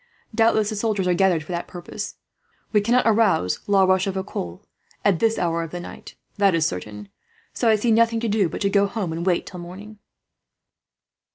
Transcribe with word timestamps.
Doubtless 0.33 0.71
the 0.71 0.75
soldiers 0.75 1.07
are 1.07 1.13
gathered 1.13 1.43
for 1.43 1.51
that 1.51 1.67
purpose. 1.67 2.15
We 2.73 2.81
cannot 2.81 3.05
arouse 3.05 3.59
La 3.67 3.83
Rochefoucauld, 3.83 4.65
at 5.05 5.19
this 5.19 5.37
hour 5.37 5.61
of 5.61 5.69
the 5.69 5.79
night, 5.79 6.15
that 6.37 6.55
is 6.55 6.65
certain; 6.65 7.09
so 7.53 7.69
I 7.69 7.75
see 7.75 7.91
nothing 7.91 8.19
to 8.21 8.27
do 8.27 8.49
but 8.49 8.61
to 8.61 8.69
go 8.71 8.87
home, 8.87 9.13
and 9.13 9.23
wait 9.23 9.45
till 9.45 9.59
morning." 9.59 9.99